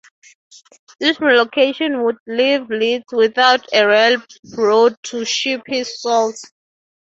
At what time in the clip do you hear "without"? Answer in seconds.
3.11-3.67